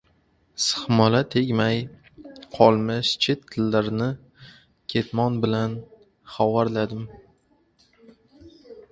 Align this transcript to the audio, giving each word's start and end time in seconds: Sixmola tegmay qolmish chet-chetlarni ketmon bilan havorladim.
Sixmola 0.67 1.19
tegmay 1.33 1.81
qolmish 2.55 3.11
chet-chetlarni 3.25 4.07
ketmon 4.93 5.37
bilan 5.43 5.75
havorladim. 6.37 7.05